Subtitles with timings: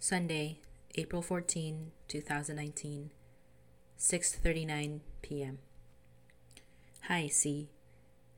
[0.00, 0.60] Sunday,
[0.94, 3.10] April 14, 2019,
[3.98, 5.58] 6:39 p.m.
[7.08, 7.68] Hi, C.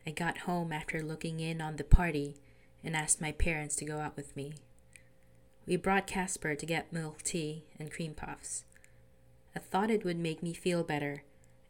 [0.07, 2.37] I got home after looking in on the party
[2.83, 4.55] and asked my parents to go out with me.
[5.67, 8.65] We brought Casper to get milk tea and cream puffs.
[9.55, 11.25] I thought it would make me feel better,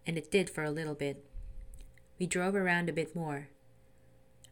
[0.07, 1.25] and it did for a little bit.
[2.17, 3.49] We drove around a bit more.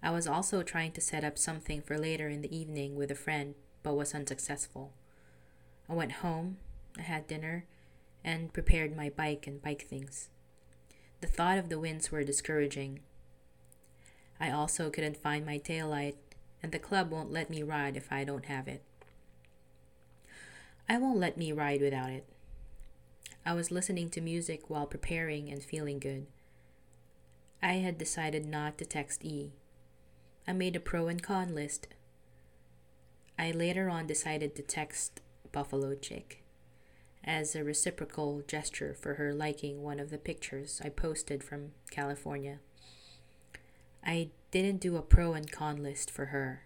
[0.03, 3.15] I was also trying to set up something for later in the evening with a
[3.15, 4.95] friend, but was unsuccessful.
[5.89, 6.59] I went home,
[6.99, 7.65] I had dinner,
[8.25, 10.29] and prepared my bike and bike things.
[11.21, 13.01] The thought of the winds were discouraging.
[14.41, 16.17] I also couldn't find my tail light,
[16.63, 18.83] and the club won't let me ride if I don't have it.
[20.89, 22.27] I won't let me ride without it.
[23.45, 26.27] I was listening to music while preparing and feeling good.
[27.63, 29.53] I had decided not to text E.
[30.47, 31.89] I made a pro and con list.
[33.39, 35.21] I later on decided to text
[35.53, 36.43] Buffalo Chick
[37.25, 42.59] as a reciprocal gesture for her liking one of the pictures I posted from California.
[44.05, 46.63] I didn't do a pro and con list for her.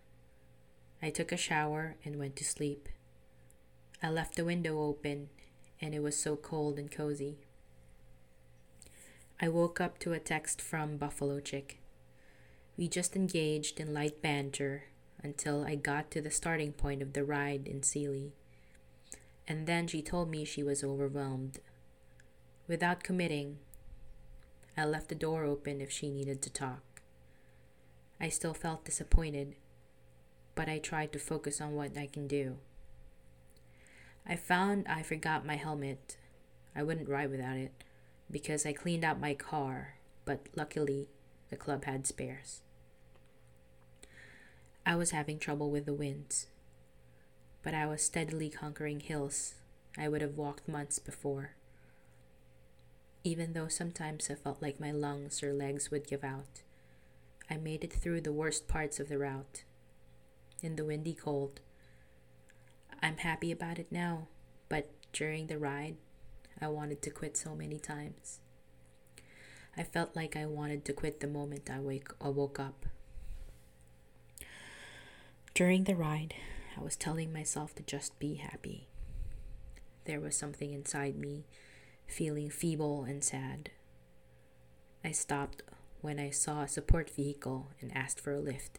[1.03, 2.89] I took a shower and went to sleep.
[4.03, 5.31] I left the window open
[5.81, 7.39] and it was so cold and cozy.
[9.41, 11.81] I woke up to a text from Buffalo Chick.
[12.77, 14.84] We just engaged in light banter
[15.21, 18.33] until I got to the starting point of the ride in Sealy
[19.47, 21.59] and then she told me she was overwhelmed.
[22.69, 23.59] Without committing,
[24.77, 27.03] I left the door open if she needed to talk.
[28.21, 29.57] I still felt disappointed,
[30.55, 32.59] but I tried to focus on what I can do.
[34.27, 36.17] I found I forgot my helmet.
[36.75, 37.73] I wouldn't ride without it
[38.31, 41.09] because I cleaned out my car, but luckily
[41.51, 42.61] the club had spares.
[44.87, 46.47] I was having trouble with the winds
[47.63, 49.55] but I was steadily conquering hills
[49.99, 51.51] I would have walked months before.
[53.25, 56.62] Even though sometimes I felt like my lungs or legs would give out,
[57.51, 59.65] I made it through the worst parts of the route.
[60.62, 61.61] In the windy cold.
[63.03, 64.28] I'm happy about it now,
[64.69, 65.97] but during the ride,
[66.61, 68.39] I wanted to quit so many times.
[69.77, 72.87] I felt like I wanted to quit the moment I, wake, I woke up.
[75.55, 76.34] During the ride,
[76.77, 78.88] I was telling myself to just be happy.
[80.05, 81.44] There was something inside me
[82.06, 83.71] feeling feeble and sad.
[85.05, 85.62] I stopped
[86.00, 88.78] when I saw a support vehicle and asked for a lift.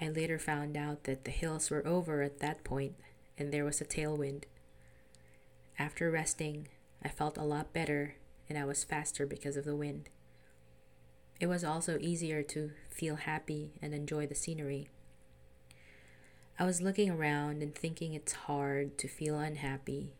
[0.00, 2.94] I later found out that the hills were over at that point
[3.38, 4.44] and there was a tailwind.
[5.78, 6.68] After resting,
[7.02, 8.14] I felt a lot better
[8.48, 10.08] and I was faster because of the wind.
[11.40, 14.88] It was also easier to feel happy and enjoy the scenery.
[16.56, 20.12] I was looking around and thinking it's hard to feel unhappy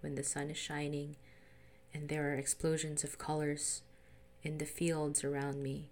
[0.00, 1.16] when the sun is shining
[1.92, 3.82] and there are explosions of colors
[4.44, 5.90] in the fields around me.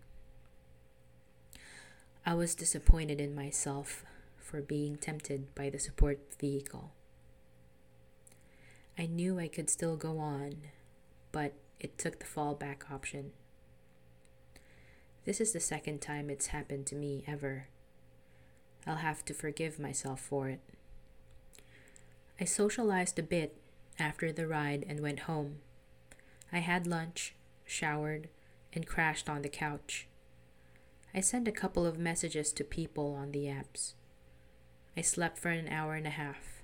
[2.24, 4.04] I was disappointed in myself
[4.36, 6.92] for being tempted by the support vehicle.
[8.96, 10.58] I knew I could still go on,
[11.32, 13.32] but it took the fallback option.
[15.24, 17.66] This is the second time it's happened to me ever
[18.88, 20.60] I'll have to forgive myself for it.
[22.40, 23.54] I socialized a bit
[23.98, 25.56] after the ride and went home.
[26.50, 27.34] I had lunch,
[27.66, 28.28] showered,
[28.72, 30.08] and crashed on the couch.
[31.12, 33.92] I sent a couple of messages to people on the apps.
[34.96, 36.62] I slept for an hour and a half.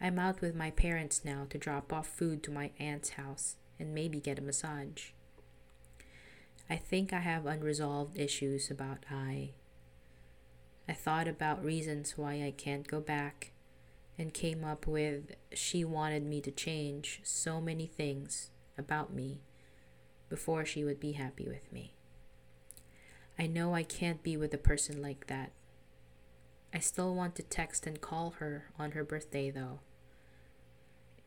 [0.00, 3.94] I'm out with my parents now to drop off food to my aunt's house and
[3.94, 5.10] maybe get a massage.
[6.70, 9.50] I think I have unresolved issues about I
[10.88, 13.52] I thought about reasons why I can't go back
[14.18, 19.40] and came up with she wanted me to change so many things about me
[20.28, 21.94] before she would be happy with me.
[23.38, 25.52] I know I can't be with a person like that.
[26.72, 29.80] I still want to text and call her on her birthday though.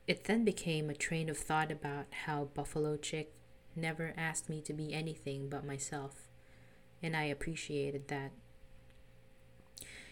[0.07, 3.31] It then became a train of thought about how Buffalo Chick
[3.75, 6.27] never asked me to be anything but myself,
[7.03, 8.31] and I appreciated that.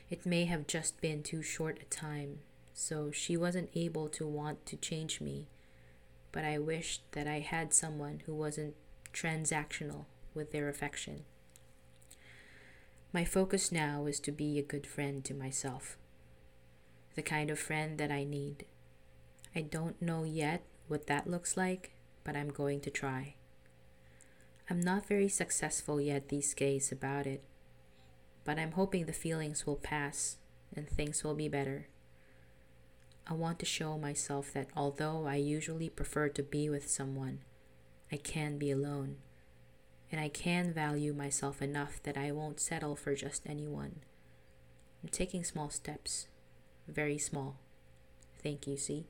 [0.09, 2.39] It may have just been too short a time,
[2.73, 5.47] so she wasn't able to want to change me,
[6.31, 8.75] but I wished that I had someone who wasn't
[9.13, 11.25] transactional with their affection.
[13.11, 15.97] My focus now is to be a good friend to myself,
[17.15, 18.65] the kind of friend that I need.
[19.53, 21.91] I don't know yet what that looks like,
[22.23, 23.35] but I'm going to try.
[24.69, 27.43] I'm not very successful yet these days about it
[28.47, 30.37] but I'm hoping the feelings will pass
[30.73, 31.89] and things will be better.
[33.29, 37.39] I want to show myself that although I usually prefer to be with someone,
[38.09, 39.17] I can be alone.
[40.09, 43.97] And I can value myself enough that I won't settle for just anyone.
[45.03, 46.27] I'm taking small steps,
[46.87, 47.57] very small.
[48.41, 49.07] Thank you, C?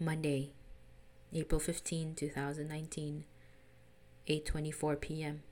[0.00, 0.52] Monday,
[1.30, 3.24] April 15, 2019,
[4.26, 5.42] 8:24 p.m.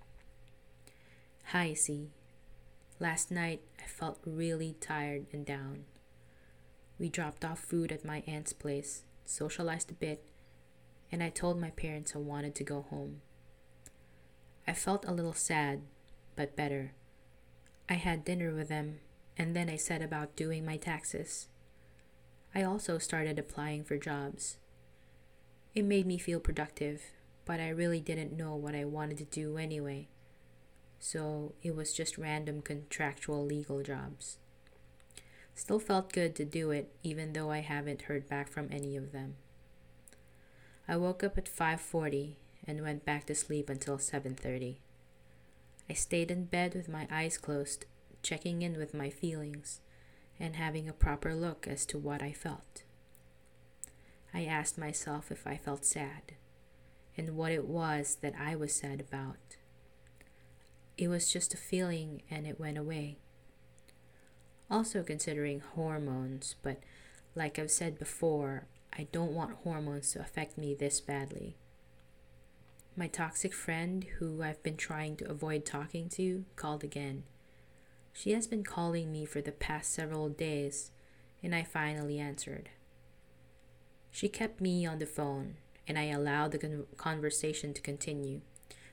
[1.52, 2.08] Hi, C.
[2.98, 5.84] Last night I felt really tired and down.
[6.98, 10.24] We dropped off food at my aunt's place, socialized a bit,
[11.12, 13.20] and I told my parents I wanted to go home.
[14.66, 15.82] I felt a little sad,
[16.36, 16.92] but better.
[17.86, 19.00] I had dinner with them,
[19.36, 21.48] and then I set about doing my taxes.
[22.54, 24.56] I also started applying for jobs.
[25.74, 27.02] It made me feel productive,
[27.44, 30.08] but I really didn't know what I wanted to do anyway.
[31.04, 34.38] So it was just random contractual legal jobs.
[35.52, 39.10] Still felt good to do it even though I haven't heard back from any of
[39.10, 39.34] them.
[40.86, 42.36] I woke up at 5:40
[42.68, 44.78] and went back to sleep until 7:30.
[45.90, 47.84] I stayed in bed with my eyes closed,
[48.22, 49.80] checking in with my feelings
[50.38, 52.84] and having a proper look as to what I felt.
[54.32, 56.34] I asked myself if I felt sad
[57.16, 59.56] and what it was that I was sad about.
[61.02, 63.16] It was just a feeling and it went away
[64.72, 66.78] also considering hormones, but
[67.34, 68.64] like I've said before,
[68.96, 71.56] I don't want hormones to affect me this badly.
[72.96, 77.24] My toxic friend, who I've been trying to avoid talking to, called again.
[78.12, 80.90] She has been calling me for the past several days,
[81.42, 82.70] and I finally answered.
[84.10, 85.56] She kept me on the phone,
[85.88, 88.40] and I allowed the con- conversation to continue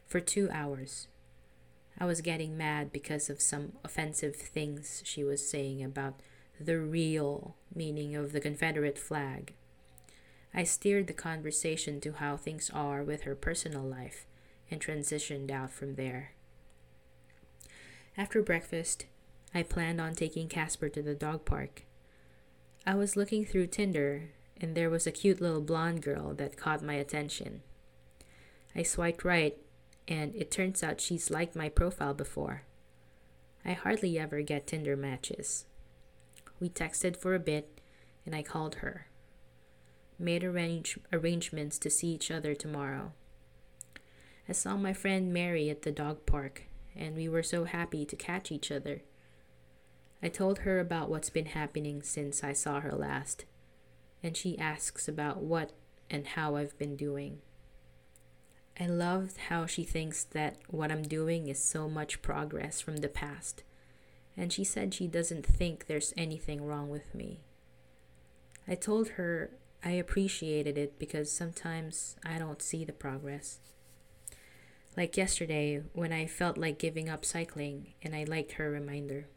[0.08, 1.08] for two hours.
[1.98, 6.20] I was getting mad because of some offensive things she was saying about
[6.60, 9.54] the real meaning of the Confederate flag.
[10.54, 14.26] I steered the conversation to how things are with her personal life
[14.72, 16.34] and transitioned out from there.
[18.18, 19.06] After breakfast,
[19.54, 21.84] I planned on taking Casper to the dog park.
[22.86, 26.84] I was looking through Tinder, and there was a cute little blonde girl that caught
[26.84, 27.62] my attention.
[28.76, 29.58] I swiped right
[30.10, 32.64] and it turns out she's liked my profile before.
[33.64, 35.66] I hardly ever get Tinder matches.
[36.60, 37.80] We texted for a bit,
[38.26, 39.08] and I called her.
[40.18, 43.14] Made arrange- arrangements to see each other tomorrow.
[44.48, 46.64] I saw my friend Mary at the dog park,
[46.96, 49.04] and we were so happy to catch each other.
[50.24, 53.46] I told her about what's been happening since I saw her last,
[54.24, 55.72] and she asks about what
[56.10, 57.42] and how I've been doing.
[58.78, 63.08] I love how she thinks that what I'm doing is so much progress from the
[63.10, 63.64] past,
[64.36, 67.42] and she said she doesn't think there's anything wrong with me.
[68.68, 69.52] I told her
[69.84, 73.60] I appreciated it because sometimes I don't see the progress.
[74.98, 79.28] Like yesterday, when I felt like giving up cycling, and I liked her reminder.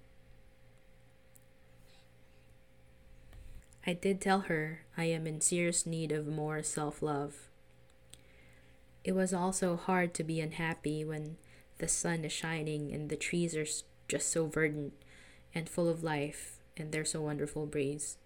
[3.87, 7.49] I did tell her I am in serious need of more self love
[9.05, 11.37] it was also hard to be unhappy when
[11.79, 13.67] the sun is shining and the trees are
[14.09, 14.93] just so verdant
[15.55, 18.17] and full of life and there's a wonderful breeze.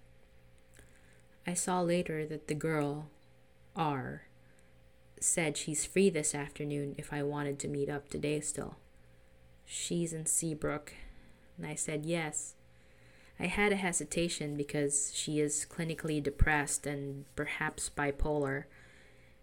[1.46, 3.08] I saw later that the girl,
[3.74, 4.22] R,
[5.20, 8.76] said she's free this afternoon if I wanted to meet up today still.
[9.64, 10.92] She's in Seabrook,
[11.56, 12.54] and I said yes.
[13.38, 18.64] I had a hesitation because she is clinically depressed and perhaps bipolar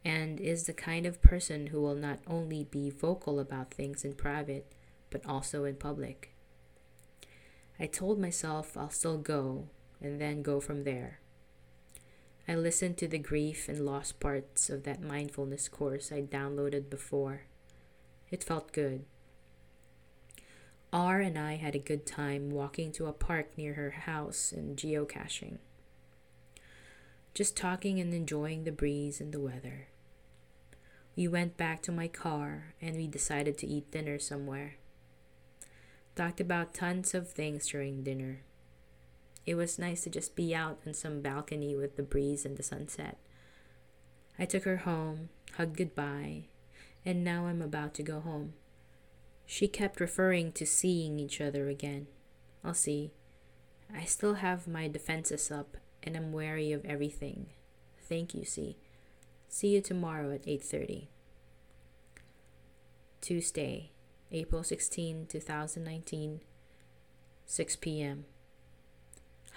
[0.05, 4.13] and is the kind of person who will not only be vocal about things in
[4.13, 4.71] private,
[5.09, 6.33] but also in public.
[7.79, 9.67] I told myself I'll still go
[10.01, 11.19] and then go from there.
[12.47, 17.43] I listened to the grief and loss parts of that mindfulness course I downloaded before.
[18.29, 19.05] It felt good.
[20.91, 24.77] R and I had a good time walking to a park near her house and
[24.77, 25.57] geocaching.
[27.33, 29.87] Just talking and enjoying the breeze and the weather.
[31.15, 34.77] We went back to my car and we decided to eat dinner somewhere.
[36.15, 38.41] Talked about tons of things during dinner.
[39.45, 42.63] It was nice to just be out on some balcony with the breeze and the
[42.63, 43.17] sunset.
[44.39, 46.45] I took her home, hugged goodbye,
[47.05, 48.53] and now I'm about to go home.
[49.45, 52.07] She kept referring to seeing each other again.
[52.63, 53.11] I'll see.
[53.93, 57.47] I still have my defenses up and I'm wary of everything.
[58.09, 58.77] Thank you, C.
[59.53, 61.09] See you tomorrow at 8:30.
[63.21, 63.91] Tuesday,
[64.31, 66.41] April 16, 2019,
[67.45, 68.25] 6 p.m.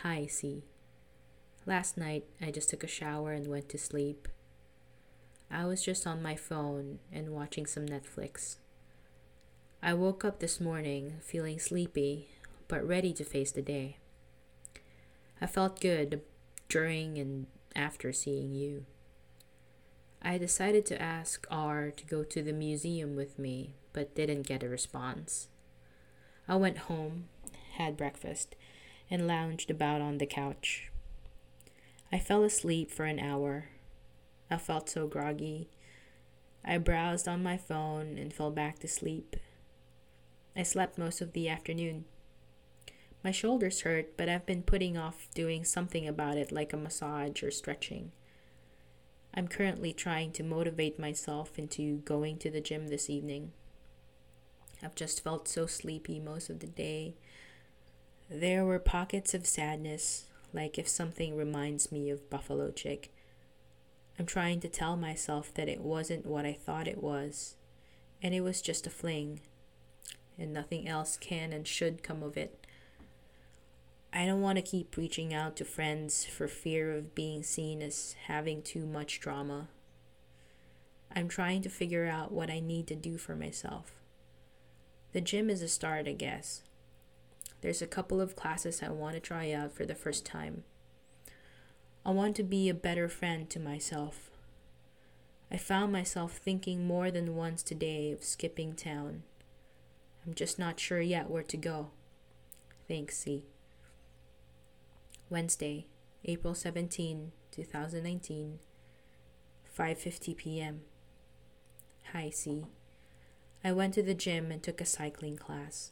[0.03, 0.65] Hi, C.
[1.65, 4.29] Last night, I just took a shower and went to sleep.
[5.51, 8.57] I was just on my phone and watching some Netflix.
[9.83, 12.29] I woke up this morning feeling sleepy,
[12.69, 13.97] but ready to face the day.
[15.41, 16.21] I felt good
[16.69, 18.85] during and after seeing you.
[20.23, 24.63] I decided to ask R to go to the museum with me, but didn't get
[24.63, 25.49] a response.
[26.49, 27.29] I went home,
[27.75, 28.57] had breakfast,
[29.11, 30.91] and lounged about on the couch.
[32.13, 33.69] I fell asleep for an hour.
[34.51, 35.69] I felt so groggy.
[36.65, 39.37] I browsed on my phone and fell back to sleep.
[40.57, 42.05] I slept most of the afternoon.
[43.23, 47.43] My shoulders hurt, but I've been putting off doing something about it, like a massage
[47.43, 48.13] or stretching.
[49.37, 53.53] I'm currently trying to motivate myself into going to the gym this evening.
[54.83, 57.17] I've just felt so sleepy most of the day.
[58.31, 60.25] There were pockets of sadness,
[60.55, 63.13] like if something reminds me of Buffalo Chick.
[64.19, 67.57] I'm trying to tell myself that it wasn't what I thought it was,
[68.23, 69.41] and it was just a fling,
[70.39, 72.66] and nothing else can and should come of it.
[74.17, 78.17] I don't want to keep reaching out to friends for fear of being seen as
[78.29, 79.69] having too much drama.
[81.15, 83.93] I'm trying to figure out what I need to do for myself.
[85.13, 86.63] The gym is a start, I guess.
[87.61, 90.65] There's a couple of classes I want to try out for the first time.
[92.03, 94.31] I want to be a better friend to myself.
[95.51, 99.25] I found myself thinking more than once today of skipping town.
[100.27, 101.91] I'm just not sure yet where to go.
[102.89, 103.45] Thanks, C.
[105.29, 105.87] Wednesday,
[106.25, 108.61] April 17, 2019,
[109.77, 110.83] 5:50 p.m.
[112.13, 112.67] Hi, C.
[113.65, 115.91] I went to the gym and took a cycling class.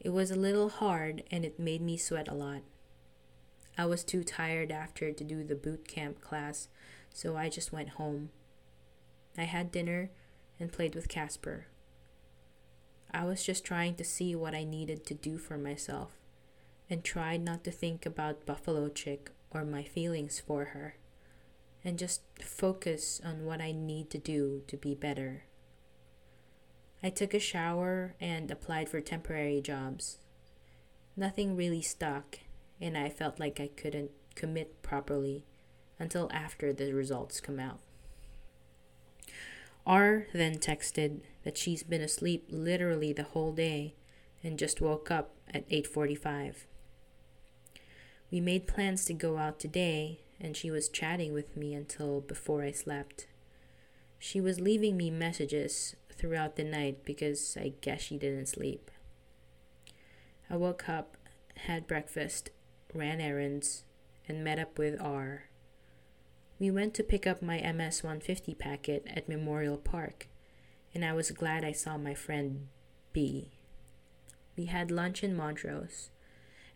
[0.00, 2.62] It was a little hard and it made me sweat a lot.
[3.76, 6.66] I was too tired after to do the boot camp class,
[7.14, 8.30] so I just went home.
[9.36, 10.10] I had dinner
[10.58, 11.66] and played with Casper.
[13.14, 16.18] I was just trying to see what I needed to do for myself
[16.90, 20.96] and tried not to think about Buffalo Chick or my feelings for her
[21.84, 25.44] and just focus on what I need to do to be better.
[27.02, 30.18] I took a shower and applied for temporary jobs.
[31.16, 32.40] Nothing really stuck,
[32.80, 35.44] and I felt like I couldn't commit properly
[35.98, 37.80] until after the results come out.
[39.86, 43.94] R then texted that she's been asleep literally the whole day
[44.42, 46.66] and just woke up at 8:45.
[48.30, 52.62] We made plans to go out today and she was chatting with me until before
[52.62, 53.26] I slept.
[54.18, 58.90] She was leaving me messages throughout the night because I guess she didn't sleep.
[60.50, 61.16] I woke up,
[61.56, 62.50] had breakfast,
[62.94, 63.84] ran errands,
[64.28, 65.44] and met up with R.
[66.58, 70.26] We went to pick up my MS 150 packet at Memorial Park,
[70.94, 72.68] and I was glad I saw my friend
[73.12, 73.52] B.
[74.56, 76.10] We had lunch in Montrose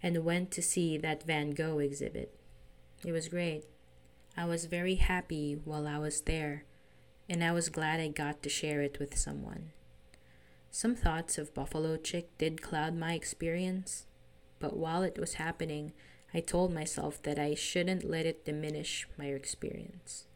[0.03, 2.35] and went to see that Van Gogh exhibit.
[3.05, 3.65] It was great.
[4.37, 6.65] I was very happy while I was there
[7.29, 9.71] and I was glad I got to share it with someone.
[10.71, 14.07] Some thoughts of Buffalo Chick did cloud my experience,
[14.59, 15.93] but while it was happening,
[16.35, 20.27] I told myself that I shouldn't let it diminish my experience.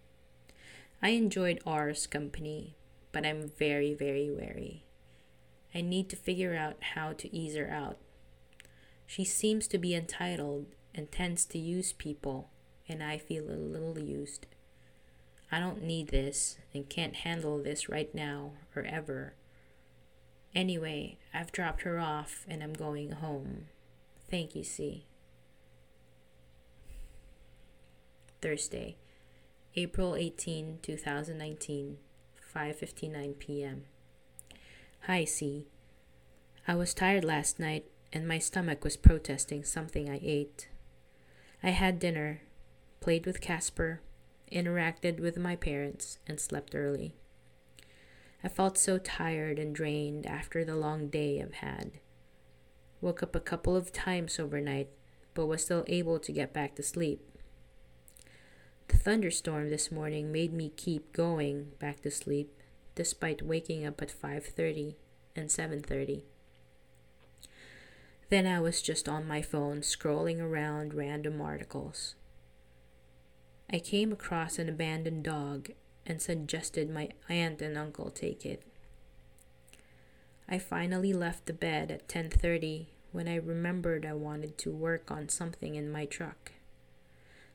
[1.03, 2.77] I enjoyed R's company,
[3.13, 4.85] but I'm very, very wary.
[5.75, 7.99] I need to figure out how to ease her out.
[9.07, 12.51] She seems to be entitled and tends to use people,
[12.89, 14.47] and I feel a little used.
[15.51, 19.35] I don't need this and can't handle this right now or ever.
[20.55, 23.67] Anyway, I've dropped her off and I'm going home.
[24.29, 25.07] Thank you, C.
[28.43, 28.97] Thursday,
[29.77, 31.99] April 18, 2019,
[32.55, 33.85] 5:59 p.m.
[35.03, 35.67] Hi, C.
[36.67, 40.69] I was tired last night and my stomach was protesting something I ate.
[41.63, 42.43] I had dinner,
[43.01, 44.01] played with Casper,
[44.53, 47.15] interacted with my parents, and slept early.
[48.45, 51.93] I felt so tired and drained after the long day I've had.
[53.01, 54.89] Woke up a couple of times overnight,
[55.35, 57.21] but was still able to get back to sleep.
[58.89, 62.53] The thunderstorm this morning made me keep going back to sleep
[62.95, 64.97] despite waking up at 5:30
[65.35, 66.23] and 7:30.
[68.29, 72.17] Then I was just on my phone scrolling around random articles.
[73.71, 75.71] I came across an abandoned dog
[76.05, 78.63] and suggested my aunt and uncle take it.
[80.49, 85.29] I finally left the bed at 10:30 when I remembered I wanted to work on
[85.29, 86.53] something in my truck.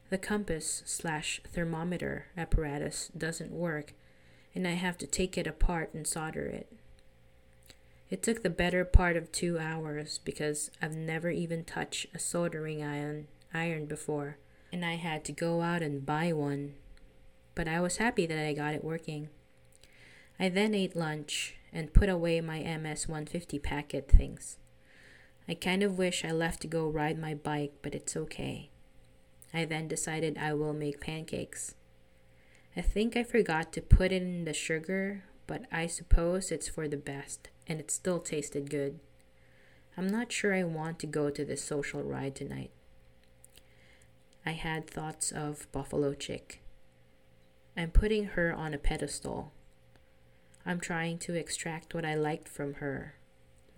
[0.10, 3.94] The compass slash thermometer apparatus doesn't work,
[4.54, 6.68] and I have to take it apart and solder it.
[8.12, 12.84] It took the better part of two hours because I've never even touched a soldering
[12.84, 14.38] iron iron before,
[14.72, 16.74] and I had to go out and buy one.
[17.56, 19.30] But I was happy that I got it working.
[20.38, 24.58] I then ate lunch and put away my MS 150 packet things.
[25.48, 28.72] I kind of wish I left to go ride my bike, but it's okay.
[29.54, 31.76] I then decided I will make pancakes.
[32.76, 36.96] I think I forgot to put in the sugar, but I suppose it's for the
[36.96, 39.02] best, and it still tasted good.
[39.98, 42.72] I'm not sure I want to go to this social ride tonight.
[44.46, 46.64] I had thoughts of Buffalo Chick.
[47.76, 49.52] I'm putting her on a pedestal.
[50.66, 53.16] I'm trying to extract what I liked from her,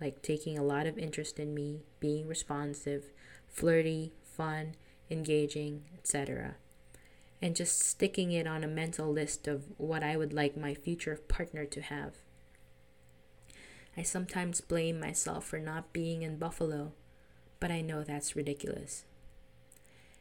[0.00, 3.06] like taking a lot of interest in me, being responsive,
[3.48, 4.76] flirty, fun,
[5.10, 6.54] engaging, etc.
[7.44, 11.20] And just sticking it on a mental list of what I would like my future
[11.28, 12.14] partner to have.
[13.98, 16.92] I sometimes blame myself for not being in Buffalo,
[17.60, 19.04] but I know that's ridiculous.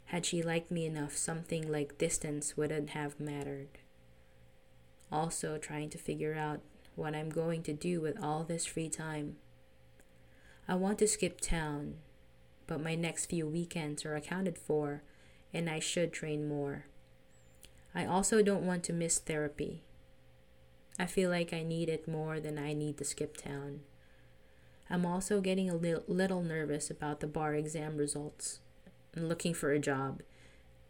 [0.08, 3.70] Had she liked me enough, something like distance wouldn't have mattered.
[5.10, 6.60] Also, trying to figure out
[6.96, 9.38] what I'm going to do with all this free time.
[10.68, 12.00] I want to skip town,
[12.68, 15.04] but my next few weekends are accounted for,
[15.54, 16.88] and I should train more.
[17.96, 19.84] I also don't want to miss therapy.
[21.00, 23.82] I feel like I need it more than I need to skip town.
[24.90, 28.60] I'm also getting a little, little nervous about the bar exam results
[29.16, 30.22] and looking for a job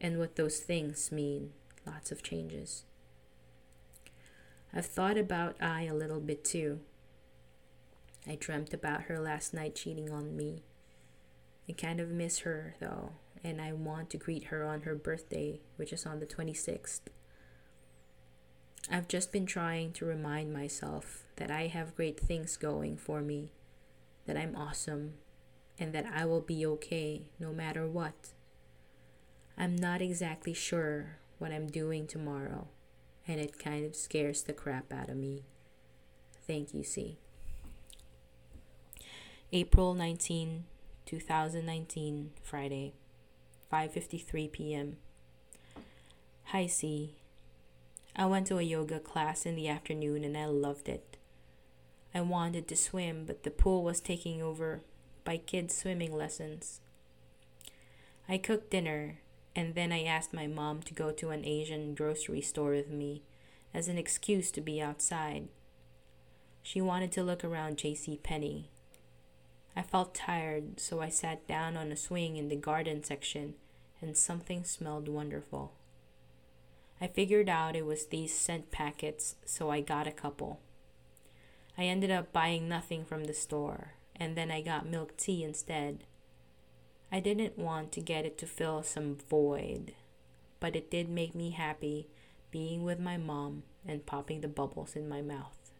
[0.01, 1.51] and what those things mean.
[1.86, 2.83] Lots of changes.
[4.74, 6.79] I've thought about I a little bit too.
[8.27, 10.63] I dreamt about her last night cheating on me.
[11.69, 13.12] I kind of miss her though,
[13.44, 17.02] and I want to greet her on her birthday, which is on the 26th.
[18.92, 23.51] I've just been trying to remind myself that I have great things going for me,
[24.25, 25.14] that I'm awesome,
[25.79, 28.34] and that I will be okay no matter what.
[29.58, 32.68] I'm not exactly sure what I'm doing tomorrow
[33.27, 35.44] and it kind of scares the crap out of me.
[36.46, 37.18] Thank you, C.
[39.51, 40.66] April 19,
[41.06, 42.94] 2019, Friday,
[43.74, 44.98] 5:53 p.m.
[46.44, 47.16] Hi, C.
[48.16, 51.18] I went to a yoga class in the afternoon and I loved it.
[52.14, 54.81] I wanted to swim, but the pool was taken over
[55.24, 56.81] by kids' swimming lessons.
[58.29, 59.22] I cooked dinner
[59.55, 63.24] and then I asked my mom to go to an Asian grocery store with me
[63.74, 65.48] as an excuse to be outside.
[66.62, 68.20] She wanted to look around J.C.
[68.22, 68.70] Penney.
[69.75, 73.55] I felt tired, so I sat down on a swing in the garden section
[74.03, 75.74] and something smelled wonderful.
[77.01, 80.59] I figured out it was these scent packets, so I got a couple.
[81.77, 86.03] I ended up buying nothing from the store, and then I got milk tea instead.
[87.11, 89.94] I didn't want to get it to fill some void,
[90.59, 92.07] but it did make me happy
[92.51, 95.72] being with my mom and popping the bubbles in my mouth.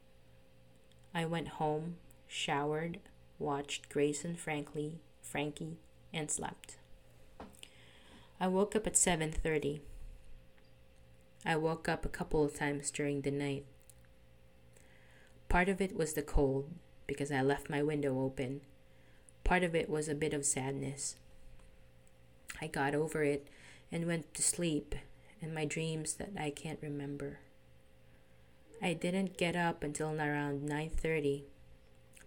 [1.13, 2.99] I went home, showered,
[3.38, 5.77] watched Grace and Frankly, Frankie,
[6.12, 6.77] and slept.
[8.43, 9.79] I woke up at 7:30.
[11.45, 13.63] I woke up a couple of times during the night.
[15.47, 16.69] Part of it was the cold
[17.08, 18.60] because I left my window open.
[19.45, 21.15] Part of it was a bit of sadness
[22.60, 23.47] I got over it
[23.89, 24.93] and went to sleep
[25.41, 27.39] and my dreams that I can't remember.
[28.82, 31.45] I didn't get up until around 9:30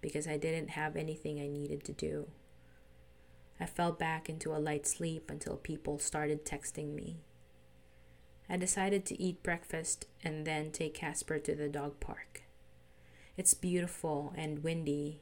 [0.00, 2.30] because I didn't have anything I needed to do.
[3.58, 7.16] I fell back into a light sleep until people started texting me.
[8.48, 12.42] I decided to eat breakfast and then take Casper to the dog park.
[13.36, 15.20] It's beautiful and windy,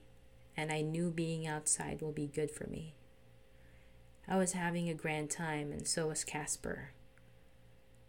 [0.57, 2.95] and I knew being outside will be good for me.
[4.29, 6.93] I was having a grand time, and so was Casper.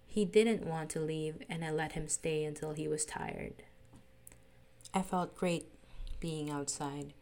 [0.06, 3.64] He didn't want to leave, and I let him stay until he was tired.
[4.94, 5.68] I felt great
[6.20, 7.14] being outside,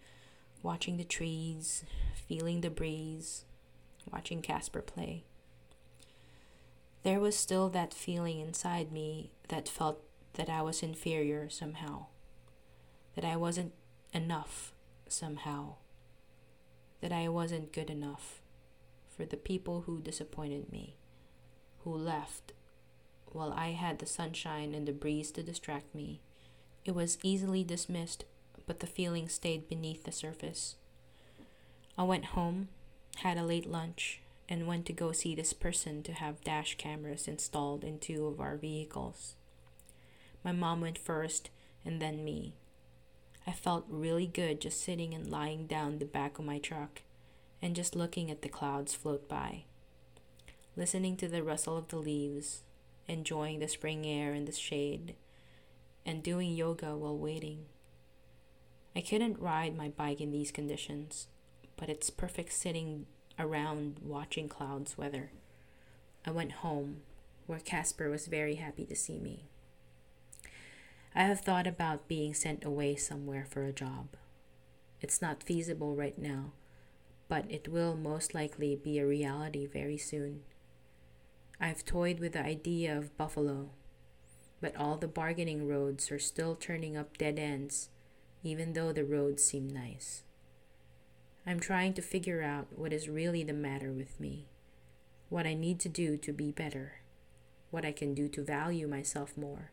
[0.64, 1.84] watching the trees,
[2.28, 3.46] feeling the breeze,
[4.12, 5.26] watching Casper play.
[7.04, 10.02] There was still that feeling inside me that felt
[10.34, 12.06] that I was inferior somehow,
[13.16, 13.74] that I wasn't
[14.14, 14.74] enough
[15.10, 15.76] somehow,
[17.02, 18.42] that I wasn't good enough
[19.10, 20.96] for the people who disappointed me,
[21.84, 22.54] who left
[23.26, 26.22] while I had the sunshine and the breeze to distract me.
[26.86, 28.26] It was easily dismissed,
[28.66, 30.76] but the feeling stayed beneath the surface.
[31.98, 32.70] I went home,
[33.18, 37.28] had a late lunch, and went to go see this person to have dash cameras
[37.28, 39.36] installed in two of our vehicles.
[40.44, 41.50] My mom went first
[41.86, 42.56] and then me.
[43.46, 47.02] I felt really good just sitting and lying down the back of my truck
[47.62, 49.64] and just looking at the clouds float by,
[50.76, 52.64] listening to the rustle of the leaves,
[53.08, 55.16] enjoying the spring air and the shade,
[56.06, 57.66] and doing yoga while waiting.
[58.96, 61.28] I couldn't ride my bike in these conditions,
[61.78, 63.08] but it's perfect sitting
[63.40, 65.32] around watching clouds weather.
[66.26, 67.02] I went home,
[67.48, 69.46] where Casper was very happy to see me.
[71.16, 74.10] I have thought about being sent away somewhere for a job.
[75.02, 76.54] It's not feasible right now,
[77.28, 80.42] but it will most likely be a reality very soon.
[81.60, 83.70] I've toyed with the idea of Buffalo,
[84.62, 87.90] but all the bargaining roads are still turning up dead ends,
[88.44, 90.24] even though the roads seem nice.
[91.46, 94.48] I'm trying to figure out what is really the matter with me,
[95.30, 97.02] what I need to do to be better,
[97.72, 99.72] what I can do to value myself more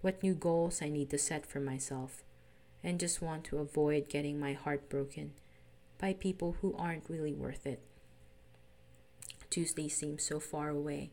[0.00, 2.22] what new goals I need to set for myself,
[2.82, 5.32] and just want to avoid getting my heart broken
[5.98, 7.80] by people who aren't really worth it.
[9.50, 11.10] Tuesday seems so far away,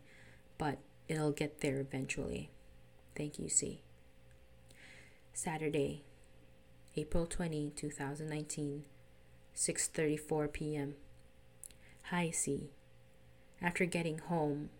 [0.58, 0.78] but
[1.10, 2.50] it'll get there eventually.
[3.16, 3.82] Thank you, C.
[5.34, 6.04] Saturday,
[7.00, 8.84] April 20, 2019,
[9.56, 10.96] 6:34 p.m.
[12.06, 12.72] Hi, C.
[13.62, 14.72] After getting home,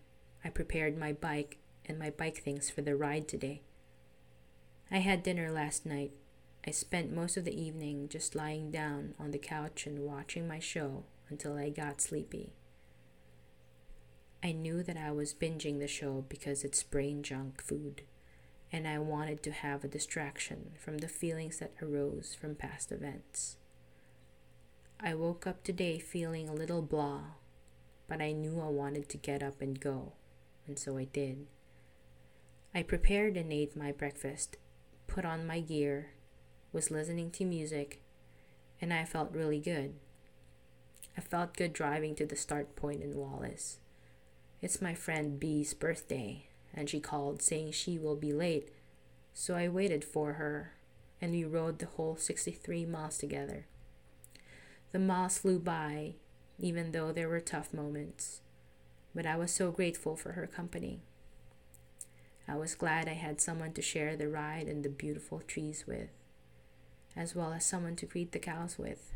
[0.44, 3.62] I prepared my bike and my bike things for the ride today.
[4.90, 6.10] I had dinner last night.
[6.66, 10.58] I spent most of the evening just lying down on the couch and watching my
[10.58, 12.52] show until I got sleepy.
[14.42, 18.02] I knew that I was binging the show because it's brain junk food,
[18.72, 23.56] and I wanted to have a distraction from the feelings that arose from past events.
[25.00, 27.22] I woke up today feeling a little blah,
[28.08, 30.12] but I knew I wanted to get up and go,
[30.66, 31.46] and so I did.
[32.74, 34.56] I prepared and ate my breakfast
[35.08, 36.12] put on my gear,
[36.72, 38.02] was listening to music,
[38.80, 39.94] and I felt really good.
[41.16, 43.78] I felt good driving to the start point in Wallace.
[44.60, 46.47] It's my friend B's birthday,
[46.78, 48.68] and she called saying she will be late,
[49.34, 50.74] so I waited for her,
[51.20, 53.66] and we rode the whole 63 miles together.
[54.92, 56.14] The miles flew by,
[56.56, 58.42] even though there were tough moments,
[59.12, 61.00] but I was so grateful for her company.
[62.46, 66.10] I was glad I had someone to share the ride and the beautiful trees with,
[67.16, 69.12] as well as someone to greet the cows with.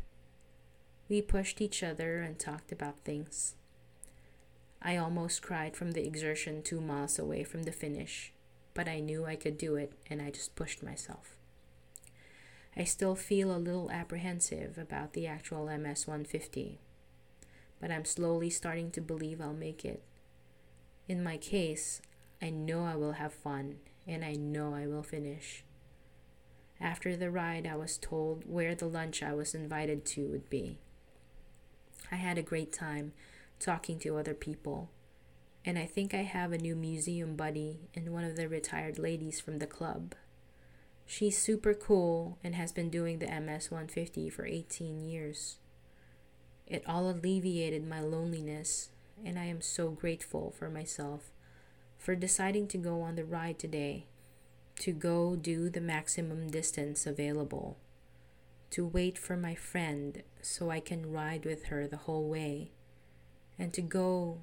[1.07, 3.55] We pushed each other and talked about things.
[4.85, 8.33] I almost cried from the exertion two miles away from the finish,
[8.73, 11.37] but I knew I could do it and I just pushed myself.
[12.75, 16.79] I still feel a little apprehensive about the actual MS 150,
[17.79, 20.03] but I'm slowly starting to believe I'll make it.
[21.07, 22.01] In my case,
[22.41, 25.63] I know I will have fun and I know I will finish.
[26.81, 30.79] After the ride, I was told where the lunch I was invited to would be.
[32.11, 33.13] I had a great time
[33.63, 34.89] talking to other people,
[35.65, 39.39] and I think I have a new museum buddy and one of the retired ladies
[39.39, 40.15] from the club.
[41.05, 45.57] She's super cool and has been doing the MS 150 for 18 years.
[46.67, 48.89] It all alleviated my loneliness,
[49.23, 51.31] and I am so grateful for myself
[51.97, 54.07] for deciding to go on the ride today,
[54.79, 57.77] to go do the maximum distance available,
[58.71, 62.71] to wait for my friend so I can ride with her the whole way,
[63.57, 64.39] and to go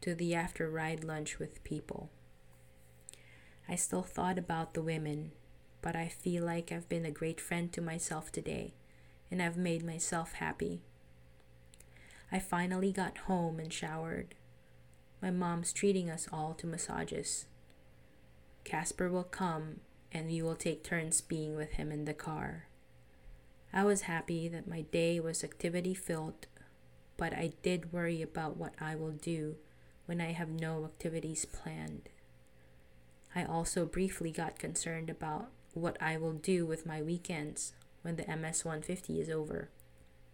[0.00, 2.10] to the after ride lunch with people.
[3.68, 5.32] I still thought about the women,
[5.82, 8.74] but I feel like I've been a great friend to myself today,
[9.30, 10.82] and I've made myself happy.
[12.32, 14.34] I finally got home and showered
[15.20, 17.46] my mom's treating us all to massages.
[18.64, 19.80] Casper will come
[20.12, 22.66] and we will take turns being with him in the car.
[23.72, 26.46] I was happy that my day was activity filled,
[27.20, 29.56] but I did worry about what I will do
[30.06, 32.08] when I have no activities planned.
[33.36, 38.24] I also briefly got concerned about what I will do with my weekends when the
[38.24, 39.68] MS 150 is over,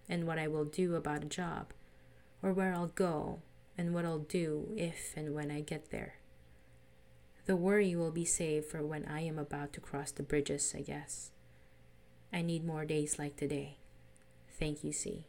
[0.09, 1.73] and what I will do about a job,
[2.41, 3.41] or where I'll go
[3.77, 6.15] and what I'll do if and when I get there.
[7.47, 10.83] The worry will be saved for when I am about to cross the bridges, I
[10.83, 11.33] guess.
[12.33, 13.79] I need more days like today.
[14.57, 15.25] Thank you, C.